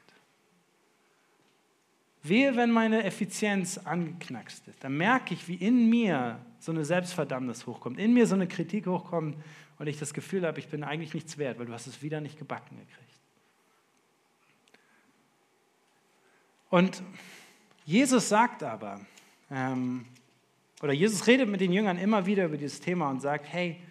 [2.23, 4.83] Wehe, wenn meine Effizienz angeknackst ist.
[4.83, 8.87] Dann merke ich, wie in mir so eine Selbstverdammnis hochkommt, in mir so eine Kritik
[8.87, 9.37] hochkommt
[9.77, 12.19] und ich das Gefühl habe, ich bin eigentlich nichts wert, weil du hast es wieder
[12.21, 13.09] nicht gebacken gekriegt.
[16.69, 17.03] Und
[17.85, 19.01] Jesus sagt aber,
[19.49, 20.05] ähm,
[20.81, 23.81] oder Jesus redet mit den Jüngern immer wieder über dieses Thema und sagt, hey,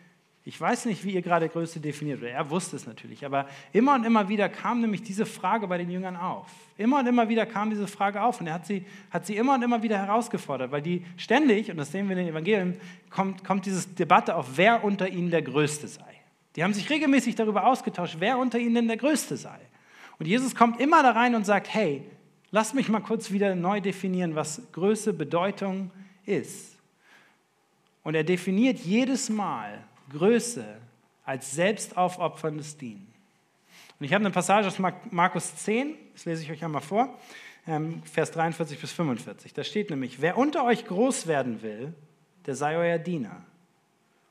[0.48, 4.04] ich weiß nicht, wie ihr gerade Größe definiert, er wusste es natürlich, aber immer und
[4.04, 6.46] immer wieder kam nämlich diese Frage bei den Jüngern auf.
[6.78, 9.56] Immer und immer wieder kam diese Frage auf und er hat sie, hat sie immer
[9.56, 12.80] und immer wieder herausgefordert, weil die ständig, und das sehen wir in den Evangelien,
[13.10, 16.14] kommt, kommt diese Debatte auf, wer unter ihnen der Größte sei.
[16.56, 19.60] Die haben sich regelmäßig darüber ausgetauscht, wer unter ihnen denn der Größte sei.
[20.18, 22.04] Und Jesus kommt immer da rein und sagt, hey,
[22.52, 25.90] lass mich mal kurz wieder neu definieren, was Größe, Bedeutung
[26.24, 26.78] ist.
[28.02, 30.64] Und er definiert jedes Mal Größe
[31.24, 33.12] als selbstaufopferndes Dienen.
[33.98, 34.78] Und ich habe eine Passage aus
[35.10, 37.18] Markus 10, das lese ich euch einmal vor,
[37.66, 39.52] ähm, Vers 43 bis 45.
[39.52, 41.92] Da steht nämlich, wer unter euch groß werden will,
[42.46, 43.44] der sei euer Diener.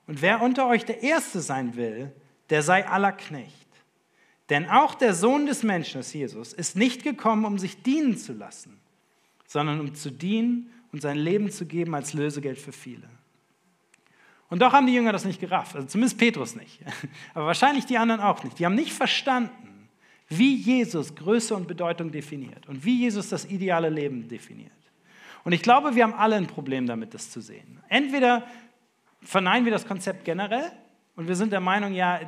[0.07, 2.11] Und wer unter euch der Erste sein will,
[2.49, 3.67] der sei aller Knecht.
[4.49, 8.33] Denn auch der Sohn des Menschen, das Jesus, ist nicht gekommen, um sich dienen zu
[8.33, 8.79] lassen,
[9.45, 13.09] sondern um zu dienen und sein Leben zu geben als Lösegeld für viele.
[14.49, 16.79] Und doch haben die Jünger das nicht gerafft, also zumindest Petrus nicht,
[17.33, 18.59] aber wahrscheinlich die anderen auch nicht.
[18.59, 19.89] Die haben nicht verstanden,
[20.29, 24.71] wie Jesus Größe und Bedeutung definiert und wie Jesus das ideale Leben definiert.
[25.43, 27.81] Und ich glaube, wir haben alle ein Problem damit, das zu sehen.
[27.87, 28.45] Entweder
[29.21, 30.71] verneinen wir das Konzept generell
[31.15, 32.19] und wir sind der Meinung, ja,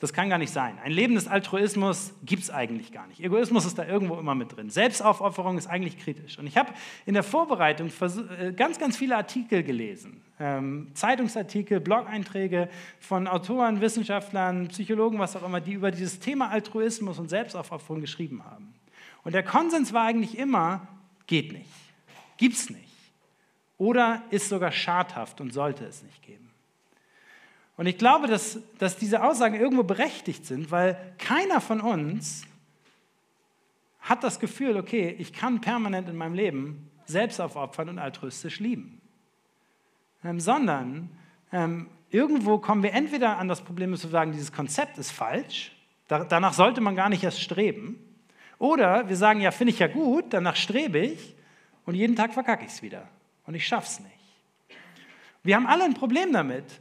[0.00, 0.78] das kann gar nicht sein.
[0.82, 3.20] Ein Leben des Altruismus gibt es eigentlich gar nicht.
[3.20, 4.70] Egoismus ist da irgendwo immer mit drin.
[4.70, 6.38] Selbstaufopferung ist eigentlich kritisch.
[6.38, 6.72] Und ich habe
[7.04, 7.90] in der Vorbereitung
[8.38, 10.22] äh, ganz, ganz viele Artikel gelesen.
[10.40, 12.68] Ähm, Zeitungsartikel, Blog-Einträge
[13.00, 18.44] von Autoren, Wissenschaftlern, Psychologen, was auch immer, die über dieses Thema Altruismus und Selbstaufopferung geschrieben
[18.44, 18.74] haben.
[19.24, 20.86] Und der Konsens war eigentlich immer,
[21.26, 21.70] geht nicht,
[22.36, 22.84] gibt es nicht.
[23.78, 26.50] Oder ist sogar schadhaft und sollte es nicht geben.
[27.76, 32.42] Und ich glaube, dass, dass diese Aussagen irgendwo berechtigt sind, weil keiner von uns
[34.00, 38.97] hat das Gefühl, okay, ich kann permanent in meinem Leben selbst aufopfern und altruistisch lieben.
[40.24, 41.10] Ähm, sondern
[41.52, 45.72] ähm, irgendwo kommen wir entweder an das Problem, dass wir sagen, dieses Konzept ist falsch,
[46.08, 47.98] da, danach sollte man gar nicht erst streben,
[48.58, 51.36] oder wir sagen, ja, finde ich ja gut, danach strebe ich
[51.84, 53.08] und jeden Tag verkacke ich es wieder
[53.46, 54.14] und ich schaffe es nicht.
[55.44, 56.80] Wir haben alle ein Problem damit,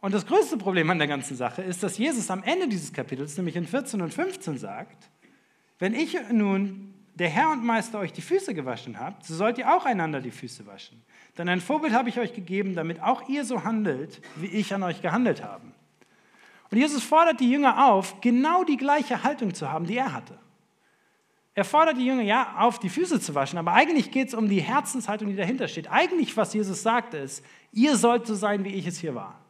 [0.00, 3.36] und das größte Problem an der ganzen Sache ist, dass Jesus am Ende dieses Kapitels,
[3.38, 5.10] nämlich in 14 und 15, sagt,
[5.80, 9.74] wenn ich nun, der Herr und Meister, euch die Füße gewaschen habt, so sollt ihr
[9.74, 11.02] auch einander die Füße waschen.
[11.38, 14.82] Denn ein Vorbild habe ich euch gegeben, damit auch ihr so handelt, wie ich an
[14.82, 15.64] euch gehandelt habe.
[16.70, 20.38] Und Jesus fordert die Jünger auf, genau die gleiche Haltung zu haben, die er hatte.
[21.54, 24.48] Er fordert die Jünger ja auf, die Füße zu waschen, aber eigentlich geht es um
[24.48, 25.90] die Herzenshaltung, die dahinter steht.
[25.90, 29.40] Eigentlich, was Jesus sagte, ist, ihr sollt so sein, wie ich es hier war.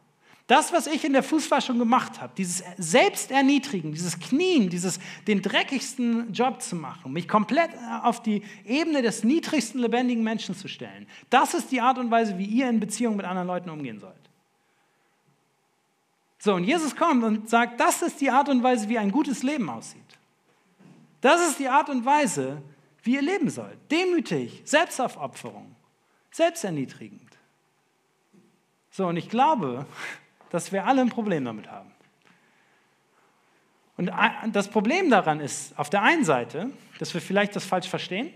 [0.47, 6.31] Das, was ich in der Fußwaschung gemacht habe, dieses Selbsterniedrigen, dieses Knien, dieses den dreckigsten
[6.31, 11.53] Job zu machen, mich komplett auf die Ebene des niedrigsten lebendigen Menschen zu stellen, das
[11.53, 14.15] ist die Art und Weise, wie ihr in Beziehung mit anderen Leuten umgehen sollt.
[16.39, 19.43] So, und Jesus kommt und sagt, das ist die Art und Weise, wie ein gutes
[19.43, 20.01] Leben aussieht.
[21.19, 22.61] Das ist die Art und Weise,
[23.03, 23.79] wie ihr leben sollt.
[23.91, 25.75] Demütig, Selbstaufopferung,
[26.31, 27.37] selbsterniedrigend.
[28.91, 29.85] So, und ich glaube,
[30.49, 31.91] dass wir alle ein Problem damit haben.
[33.97, 34.11] Und
[34.53, 38.29] das Problem daran ist, auf der einen Seite, dass wir vielleicht das falsch verstehen.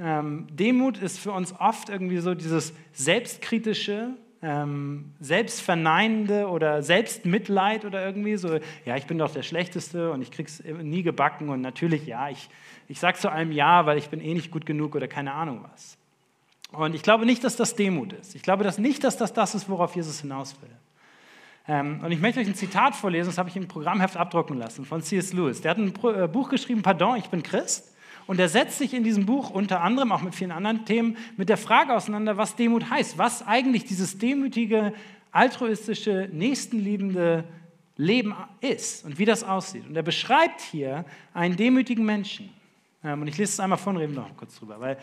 [0.00, 4.10] Ähm, Demut ist für uns oft irgendwie so dieses selbstkritische,
[4.42, 10.30] ähm, selbstverneinende oder Selbstmitleid oder irgendwie so, ja, ich bin doch der Schlechteste und ich
[10.30, 12.48] krieg's nie gebacken und natürlich, ja, ich,
[12.86, 15.64] ich sag zu allem Ja, weil ich bin eh nicht gut genug oder keine Ahnung
[15.72, 15.98] was.
[16.70, 18.36] Und ich glaube nicht, dass das Demut ist.
[18.36, 20.70] Ich glaube dass nicht, dass das das ist, worauf Jesus hinaus will.
[21.68, 24.86] Ähm, und ich möchte euch ein Zitat vorlesen, das habe ich im Programmheft abdrucken lassen,
[24.86, 25.34] von C.S.
[25.34, 25.60] Lewis.
[25.60, 27.94] Der hat ein äh, Buch geschrieben, Pardon, ich bin Christ.
[28.26, 31.48] Und er setzt sich in diesem Buch unter anderem, auch mit vielen anderen Themen, mit
[31.48, 34.92] der Frage auseinander, was Demut heißt, was eigentlich dieses demütige,
[35.30, 37.44] altruistische, nächstenliebende
[37.96, 39.86] Leben ist und wie das aussieht.
[39.86, 41.04] Und er beschreibt hier
[41.34, 42.50] einen demütigen Menschen.
[43.04, 44.98] Ähm, und ich lese es einmal von, reden noch kurz drüber, weil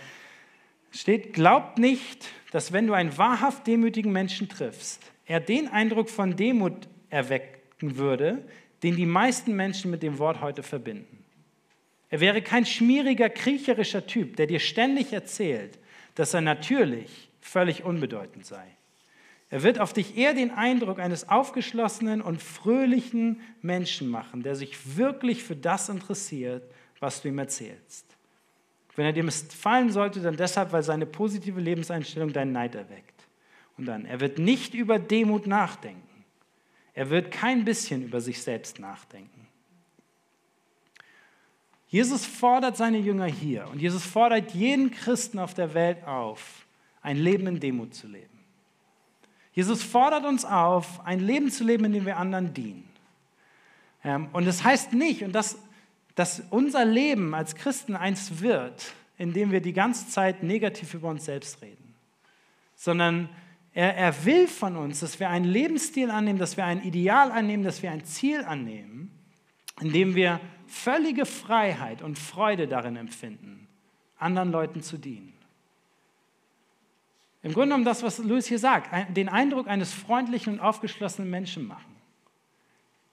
[0.91, 6.09] es steht, glaubt nicht, dass wenn du einen wahrhaft demütigen Menschen triffst, er den Eindruck
[6.09, 8.43] von Demut erwecken würde,
[8.83, 11.23] den die meisten Menschen mit dem Wort heute verbinden.
[12.09, 15.79] Er wäre kein schmieriger, kriecherischer Typ, der dir ständig erzählt,
[16.15, 18.65] dass er natürlich völlig unbedeutend sei.
[19.49, 24.97] Er wird auf dich eher den Eindruck eines aufgeschlossenen und fröhlichen Menschen machen, der sich
[24.97, 26.63] wirklich für das interessiert,
[26.99, 28.05] was du ihm erzählst.
[28.95, 33.14] Wenn er dir missfallen sollte, dann deshalb, weil seine positive Lebenseinstellung deinen Neid erweckt.
[33.77, 36.01] Und dann, er wird nicht über Demut nachdenken.
[36.93, 39.47] Er wird kein bisschen über sich selbst nachdenken.
[41.87, 46.65] Jesus fordert seine Jünger hier und Jesus fordert jeden Christen auf der Welt auf,
[47.01, 48.39] ein Leben in Demut zu leben.
[49.53, 52.89] Jesus fordert uns auf, ein Leben zu leben, in dem wir anderen dienen.
[54.03, 55.57] Ähm, und das heißt nicht, und das,
[56.15, 61.07] dass unser Leben als Christen eins wird, in dem wir die ganze Zeit negativ über
[61.07, 61.93] uns selbst reden,
[62.75, 63.29] sondern
[63.75, 67.63] er, er will von uns, dass wir einen Lebensstil annehmen, dass wir ein Ideal annehmen,
[67.63, 69.11] dass wir ein Ziel annehmen,
[69.81, 73.67] in dem wir völlige Freiheit und Freude darin empfinden,
[74.17, 75.33] anderen Leuten zu dienen.
[77.43, 81.67] Im Grunde genommen das, was Louis hier sagt, den Eindruck eines freundlichen und aufgeschlossenen Menschen
[81.67, 81.93] machen.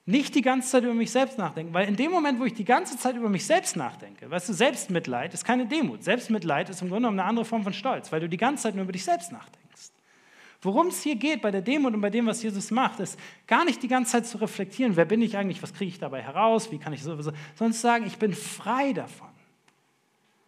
[0.05, 2.65] Nicht die ganze Zeit über mich selbst nachdenken, weil in dem Moment, wo ich die
[2.65, 6.03] ganze Zeit über mich selbst nachdenke, weißt du, Selbstmitleid ist keine Demut.
[6.03, 8.75] Selbstmitleid ist im Grunde genommen eine andere Form von Stolz, weil du die ganze Zeit
[8.75, 9.62] nur über dich selbst nachdenkst.
[10.63, 13.65] Worum es hier geht bei der Demut und bei dem, was Jesus macht, ist gar
[13.65, 16.71] nicht die ganze Zeit zu reflektieren, wer bin ich eigentlich, was kriege ich dabei heraus,
[16.71, 19.27] wie kann ich sowieso, sondern zu sagen, ich bin frei davon.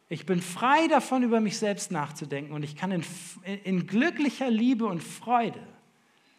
[0.08, 3.04] Ich bin frei davon, über mich selbst nachzudenken und ich kann in,
[3.66, 5.60] in glücklicher Liebe und Freude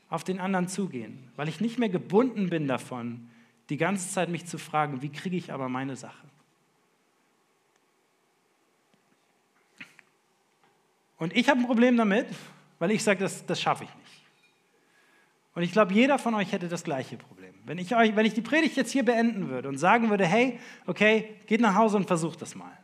[0.08, 3.28] auf den anderen zugehen, weil ich nicht mehr gebunden bin davon,
[3.68, 6.26] die ganze Zeit mich zu fragen, wie kriege ich aber meine Sache.
[11.18, 12.28] Und ich habe ein Problem damit,
[12.78, 14.22] weil ich sage, das, das schaffe ich nicht.
[15.54, 17.54] Und ich glaube, jeder von euch hätte das gleiche Problem.
[17.64, 20.60] Wenn ich, euch, wenn ich die Predigt jetzt hier beenden würde und sagen würde, hey,
[20.86, 22.76] okay, geht nach Hause und versucht das mal.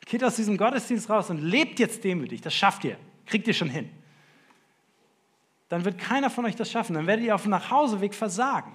[0.04, 3.70] Geht aus diesem Gottesdienst raus und lebt jetzt demütig, das schafft ihr, kriegt ihr schon
[3.70, 3.88] hin.
[5.68, 8.74] Dann wird keiner von euch das schaffen, dann werdet ihr auf dem Nachhauseweg versagen.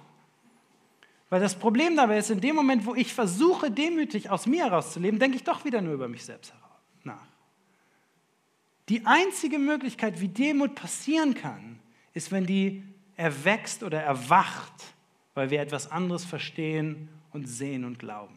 [1.30, 5.20] Weil das Problem dabei ist, in dem Moment, wo ich versuche, demütig aus mir herauszuleben,
[5.20, 6.54] denke ich doch wieder nur über mich selbst.
[8.92, 11.80] Die einzige Möglichkeit, wie Demut passieren kann,
[12.14, 12.84] ist, wenn die
[13.16, 14.74] erwächst oder erwacht,
[15.34, 18.36] weil wir etwas anderes verstehen und sehen und glauben.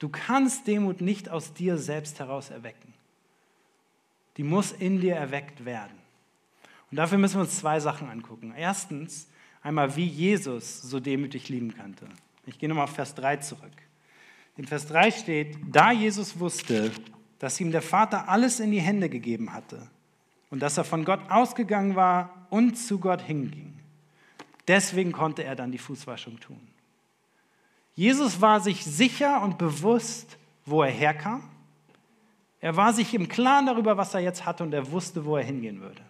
[0.00, 2.92] Du kannst Demut nicht aus dir selbst heraus erwecken.
[4.36, 5.96] Die muss in dir erweckt werden.
[6.90, 8.52] Und dafür müssen wir uns zwei Sachen angucken.
[8.56, 9.28] Erstens,
[9.62, 12.08] einmal, wie Jesus so demütig lieben kannte.
[12.46, 13.70] Ich gehe nochmal auf Vers 3 zurück.
[14.56, 16.90] In Vers 3 steht, da Jesus wusste,
[17.40, 19.88] dass ihm der Vater alles in die Hände gegeben hatte
[20.50, 23.74] und dass er von Gott ausgegangen war und zu Gott hinging.
[24.68, 26.60] Deswegen konnte er dann die Fußwaschung tun.
[27.94, 31.42] Jesus war sich sicher und bewusst, wo er herkam.
[32.60, 35.44] Er war sich im Klaren darüber, was er jetzt hatte und er wusste, wo er
[35.44, 36.02] hingehen würde.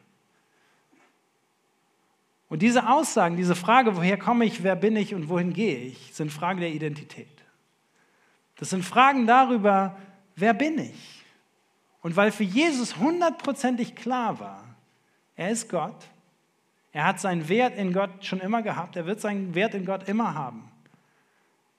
[2.48, 6.12] Und diese Aussagen, diese Frage, woher komme ich, wer bin ich und wohin gehe ich,
[6.12, 7.28] sind Fragen der Identität.
[8.56, 9.96] Das sind Fragen darüber,
[10.34, 11.19] wer bin ich?
[12.02, 14.64] Und weil für Jesus hundertprozentig klar war,
[15.36, 16.08] er ist Gott,
[16.92, 20.08] er hat seinen Wert in Gott schon immer gehabt, er wird seinen Wert in Gott
[20.08, 20.70] immer haben.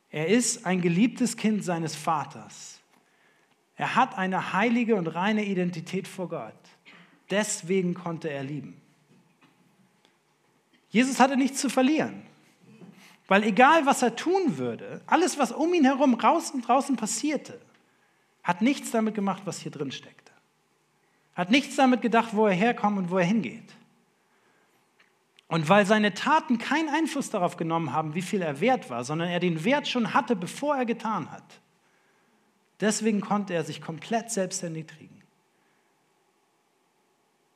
[0.10, 2.80] Er ist ein geliebtes Kind seines Vaters.
[3.78, 6.54] Er hat eine heilige und reine Identität vor Gott.
[7.30, 8.80] Deswegen konnte er lieben.
[10.90, 12.24] Jesus hatte nichts zu verlieren.
[13.28, 17.62] Weil egal, was er tun würde, alles, was um ihn herum draußen, draußen passierte,
[18.44, 20.32] hat nichts damit gemacht, was hier drin steckte.
[21.36, 23.76] Hat nichts damit gedacht, wo er herkommt und wo er hingeht.
[25.48, 29.28] Und weil seine Taten keinen Einfluss darauf genommen haben, wie viel er wert war, sondern
[29.28, 31.44] er den Wert schon hatte, bevor er getan hat,
[32.80, 35.22] deswegen konnte er sich komplett selbst erniedrigen.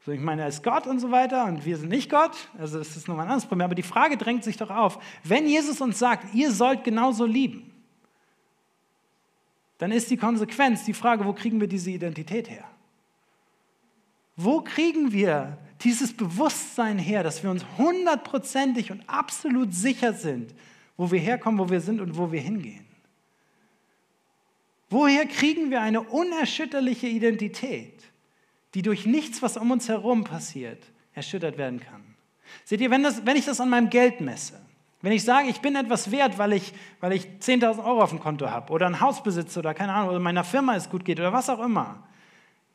[0.06, 2.78] So, ich meine, er ist Gott und so weiter und wir sind nicht Gott, also
[2.78, 3.66] das ist nochmal ein anderes Problem.
[3.66, 7.75] Aber die Frage drängt sich doch auf, wenn Jesus uns sagt, ihr sollt genauso lieben,
[9.78, 12.66] dann ist die Konsequenz die Frage, wo kriegen wir diese Identität her?
[14.38, 20.54] Wo kriegen wir dieses Bewusstsein her, dass wir uns hundertprozentig und absolut sicher sind,
[20.98, 22.86] wo wir herkommen, wo wir sind und wo wir hingehen?
[24.90, 28.04] Woher kriegen wir eine unerschütterliche Identität,
[28.74, 30.84] die durch nichts, was um uns herum passiert,
[31.14, 32.04] erschüttert werden kann?
[32.64, 34.65] Seht ihr, wenn, das, wenn ich das an meinem Geld messe,
[35.06, 38.20] Wenn ich sage, ich bin etwas wert, weil ich, weil ich 10.000 Euro auf dem
[38.20, 41.20] Konto habe oder ein Haus besitze oder keine Ahnung, oder meiner Firma es gut geht
[41.20, 42.02] oder was auch immer,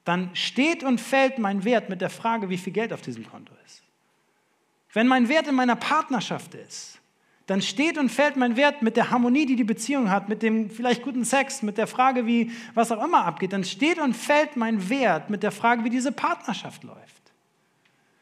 [0.04, 3.52] dann steht und fällt mein Wert mit der Frage, wie viel Geld auf diesem Konto
[3.66, 3.82] ist.
[4.92, 7.00] Wenn mein Wert in meiner Partnerschaft ist,
[7.46, 10.70] dann steht und fällt mein Wert mit der Harmonie, die die Beziehung hat, mit dem
[10.70, 13.52] vielleicht guten Sex, mit der Frage, wie was auch immer abgeht.
[13.52, 17.19] Dann steht und fällt mein Wert mit der Frage, wie diese Partnerschaft läuft.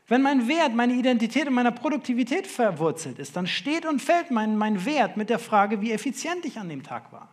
[0.08, 4.56] Wenn mein Wert, meine Identität in meiner Produktivität verwurzelt ist, dann steht und fällt mein,
[4.56, 7.28] mein Wert mit der Frage, wie effizient ich an dem Tag war.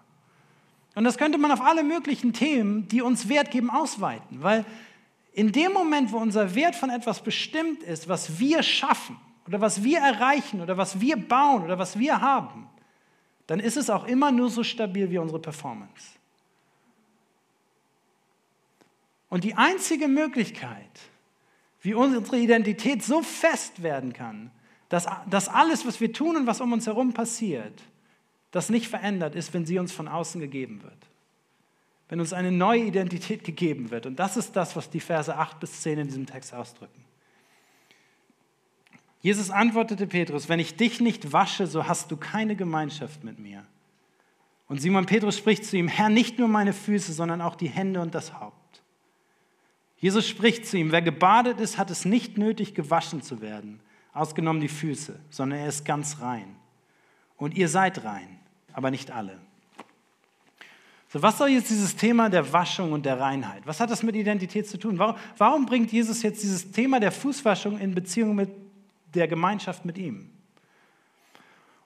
[0.94, 4.44] Und das könnte man auf alle möglichen Themen, die uns Wert geben, ausweiten.
[4.44, 4.66] Weil
[5.32, 9.84] in dem Moment, wo unser Wert von etwas bestimmt ist, was wir schaffen oder was
[9.84, 12.68] wir erreichen oder was wir bauen oder was wir haben,
[13.48, 16.14] dann ist es auch immer nur so stabil wie unsere Performance.
[19.30, 21.00] Und die einzige Möglichkeit,
[21.86, 24.52] wie unsere Identität so fest werden kann,
[24.90, 27.82] dass, dass alles, was wir tun und was um uns herum passiert,
[28.52, 30.98] das nicht verändert ist, wenn sie uns von außen gegeben wird.
[32.10, 34.06] Wenn uns eine neue Identität gegeben wird.
[34.06, 37.04] Und das ist das, was die Verse 8 bis 10 in diesem Text ausdrücken.
[39.22, 43.66] Jesus antwortete Petrus, wenn ich dich nicht wasche, so hast du keine Gemeinschaft mit mir.
[44.68, 48.02] Und Simon Petrus spricht zu ihm, Herr, nicht nur meine Füße, sondern auch die Hände
[48.02, 48.65] und das Haupt.
[49.98, 53.80] Jesus spricht zu ihm, wer gebadet ist, hat es nicht nötig, gewaschen zu werden,
[54.14, 56.56] ausgenommen die Füße, sondern er ist ganz rein.
[57.38, 58.40] Und ihr seid rein,
[58.74, 59.40] aber nicht alle.
[61.10, 63.66] So, was soll jetzt dieses Thema der Waschung und der Reinheit?
[63.66, 65.00] Was hat das mit Identität zu tun?
[65.00, 68.50] Warum, warum bringt Jesus jetzt dieses Thema der Fußwaschung in Beziehung mit
[69.14, 70.30] der Gemeinschaft mit ihm?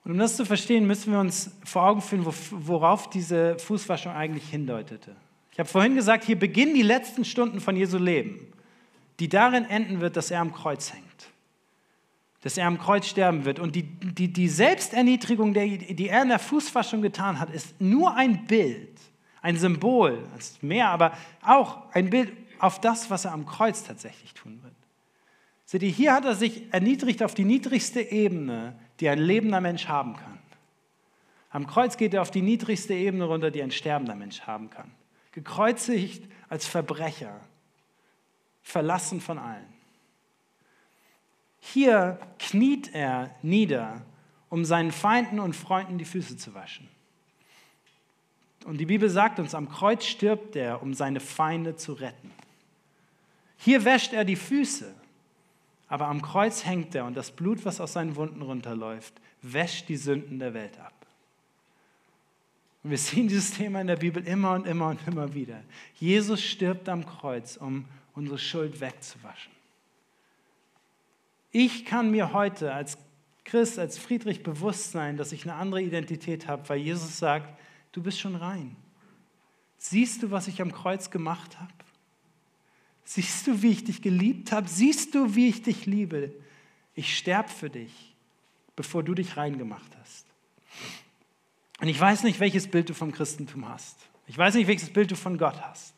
[0.04, 4.48] Und um das zu verstehen, müssen wir uns vor Augen führen, worauf diese Fußwaschung eigentlich
[4.48, 5.14] hindeutete.
[5.52, 8.52] Ich habe vorhin gesagt, hier beginnen die letzten Stunden von Jesu Leben,
[9.18, 11.04] die darin enden wird, dass er am Kreuz hängt.
[12.42, 13.58] Dass er am Kreuz sterben wird.
[13.58, 18.46] Und die, die, die Selbsterniedrigung, die er in der Fußwaschung getan hat, ist nur ein
[18.46, 18.98] Bild,
[19.42, 23.82] ein Symbol, das ist mehr, aber auch ein Bild auf das, was er am Kreuz
[23.82, 24.74] tatsächlich tun wird.
[25.64, 29.86] Seht ihr, hier hat er sich erniedrigt auf die niedrigste Ebene, die ein lebender Mensch
[29.86, 30.38] haben kann.
[31.50, 34.90] Am Kreuz geht er auf die niedrigste Ebene runter, die ein sterbender Mensch haben kann
[35.32, 37.40] gekreuzigt als Verbrecher,
[38.62, 39.72] verlassen von allen.
[41.60, 44.02] Hier kniet er nieder,
[44.48, 46.88] um seinen Feinden und Freunden die Füße zu waschen.
[48.64, 52.30] Und die Bibel sagt uns, am Kreuz stirbt er, um seine Feinde zu retten.
[53.56, 54.94] Hier wäscht er die Füße,
[55.88, 59.96] aber am Kreuz hängt er und das Blut, was aus seinen Wunden runterläuft, wäscht die
[59.96, 60.99] Sünden der Welt ab.
[62.82, 65.62] Und wir sehen dieses Thema in der Bibel immer und immer und immer wieder.
[65.98, 69.52] Jesus stirbt am Kreuz, um unsere Schuld wegzuwaschen.
[71.52, 72.96] Ich kann mir heute als
[73.44, 77.58] Christ, als Friedrich bewusst sein, dass ich eine andere Identität habe, weil Jesus sagt,
[77.92, 78.76] du bist schon rein.
[79.76, 81.72] Siehst du, was ich am Kreuz gemacht habe?
[83.04, 84.68] Siehst du, wie ich dich geliebt habe?
[84.68, 86.32] Siehst du, wie ich dich liebe?
[86.94, 88.14] Ich sterbe für dich,
[88.76, 90.29] bevor du dich rein gemacht hast.
[91.80, 93.96] Und ich weiß nicht, welches Bild du vom Christentum hast.
[94.26, 95.94] Ich weiß nicht, welches Bild du von Gott hast.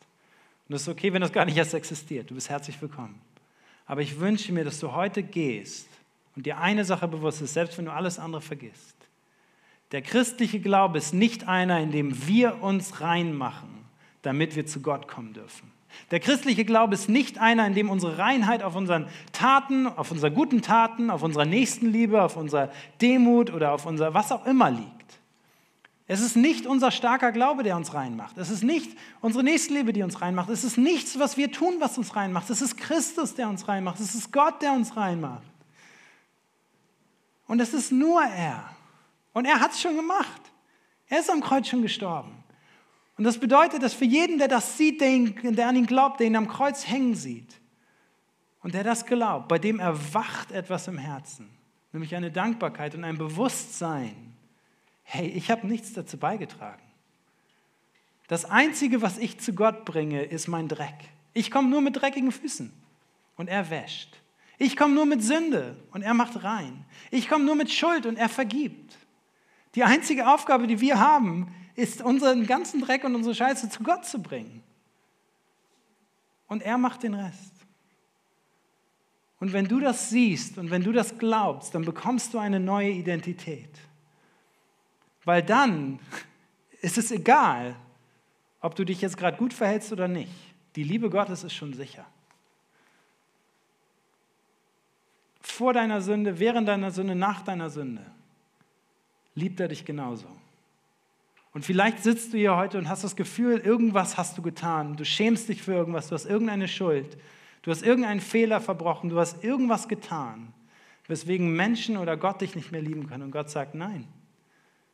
[0.67, 2.29] Und es ist okay, wenn das gar nicht erst existiert.
[2.29, 3.19] Du bist herzlich willkommen.
[3.85, 5.87] Aber ich wünsche mir, dass du heute gehst
[6.35, 8.95] und dir eine Sache bewusst ist, selbst wenn du alles andere vergisst.
[9.91, 13.69] Der christliche Glaube ist nicht einer, in dem wir uns reinmachen,
[14.21, 15.69] damit wir zu Gott kommen dürfen.
[16.11, 20.33] Der christliche Glaube ist nicht einer, in dem unsere Reinheit auf unseren Taten, auf unseren
[20.33, 25.02] guten Taten, auf unserer Nächstenliebe, auf unserer Demut oder auf unser was auch immer liegt.
[26.13, 28.37] Es ist nicht unser starker Glaube, der uns reinmacht.
[28.37, 30.47] Es ist nicht unsere Nächstenliebe, die uns reinmacht.
[30.49, 32.51] Es ist nichts, was wir tun, was uns reinmacht.
[32.51, 33.99] Es ist Christus, der uns reinmacht.
[33.99, 35.41] Es ist Gott, der uns reinmacht.
[37.47, 38.63] Und es ist nur er.
[39.33, 40.41] Und er hat es schon gemacht.
[41.07, 42.43] Er ist am Kreuz schon gestorben.
[43.17, 46.19] Und das bedeutet, dass für jeden, der das sieht, der, ihn, der an ihn glaubt,
[46.19, 47.59] der ihn am Kreuz hängen sieht
[48.61, 51.49] und der das glaubt, bei dem erwacht etwas im Herzen,
[51.91, 54.32] nämlich eine Dankbarkeit und ein Bewusstsein,
[55.03, 56.81] hey, ich habe nichts dazu beigetragen.
[58.27, 60.95] Das Einzige, was ich zu Gott bringe, ist mein Dreck.
[61.33, 62.71] Ich komme nur mit dreckigen Füßen
[63.35, 64.17] und er wäscht.
[64.57, 66.85] Ich komme nur mit Sünde und er macht rein.
[67.11, 68.97] Ich komme nur mit Schuld und er vergibt.
[69.75, 74.05] Die einzige Aufgabe, die wir haben, ist unseren ganzen Dreck und unsere Scheiße zu Gott
[74.05, 74.63] zu bringen.
[76.47, 77.51] Und er macht den Rest.
[79.39, 82.91] Und wenn du das siehst und wenn du das glaubst, dann bekommst du eine neue
[82.91, 83.69] Identität.
[85.25, 85.99] Weil dann
[86.81, 87.75] ist es egal,
[88.59, 90.31] ob du dich jetzt gerade gut verhältst oder nicht.
[90.75, 92.05] Die Liebe Gottes ist schon sicher.
[95.41, 98.05] Vor deiner Sünde, während deiner Sünde, nach deiner Sünde.
[99.35, 100.27] liebt er dich genauso.
[101.53, 104.95] Und vielleicht sitzt du hier heute und hast das Gefühl, irgendwas hast du getan.
[104.95, 107.17] Du schämst dich für irgendwas, du hast irgendeine Schuld,
[107.61, 110.53] du hast irgendeinen Fehler verbrochen, du hast irgendwas getan,
[111.07, 113.23] weswegen Menschen oder Gott dich nicht mehr lieben können.
[113.23, 114.07] Und Gott sagt, nein,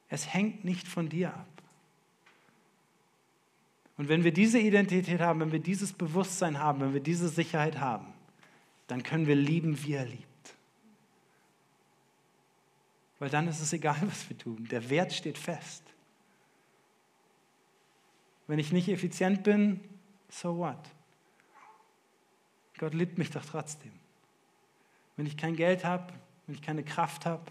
[0.09, 1.47] es hängt nicht von dir ab.
[3.97, 7.79] Und wenn wir diese Identität haben, wenn wir dieses Bewusstsein haben, wenn wir diese Sicherheit
[7.79, 8.07] haben,
[8.87, 10.25] dann können wir lieben, wie er liebt.
[13.19, 14.67] Weil dann ist es egal, was wir tun.
[14.71, 15.83] Der Wert steht fest.
[18.47, 19.79] Wenn ich nicht effizient bin,
[20.29, 20.79] so what?
[22.79, 23.91] Gott liebt mich doch trotzdem.
[25.17, 26.13] Wenn ich kein Geld habe,
[26.47, 27.43] wenn ich keine Kraft habe,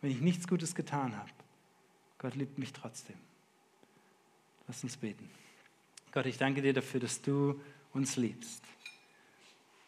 [0.00, 1.30] wenn ich nichts Gutes getan habe,
[2.20, 3.16] Gott liebt mich trotzdem.
[4.68, 5.28] Lass uns beten.
[6.12, 7.60] Gott, ich danke dir dafür, dass du
[7.92, 8.62] uns liebst.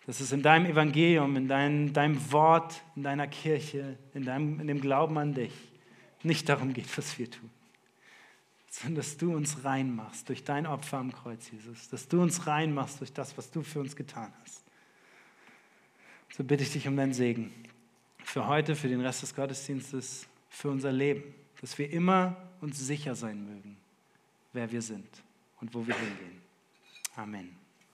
[0.07, 4.67] Dass es in deinem Evangelium, in dein, deinem Wort, in deiner Kirche, in, deinem, in
[4.67, 5.53] dem Glauben an dich
[6.25, 7.51] nicht darum geht, was wir tun
[8.73, 11.91] sondern dass du uns reinmachst durch dein Opfer am Kreuz, Jesus.
[11.91, 14.65] Dass du uns reinmachst durch das, was du für uns getan hast.
[16.35, 17.53] So bitte ich dich um deinen Segen
[18.25, 21.23] für heute, für den Rest des Gottesdienstes, für unser Leben,
[21.63, 23.77] dass wir immer uns sicher sein mögen,
[24.53, 25.09] wer wir sind
[25.61, 26.43] und wo wir hingehen.
[27.17, 27.62] Amen.